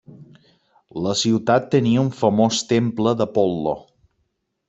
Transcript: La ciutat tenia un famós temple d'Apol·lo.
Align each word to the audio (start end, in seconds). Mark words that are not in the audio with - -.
La 1.07 1.11
ciutat 1.19 1.67
tenia 1.75 2.01
un 2.05 2.09
famós 2.23 2.63
temple 2.73 3.13
d'Apol·lo. 3.19 3.75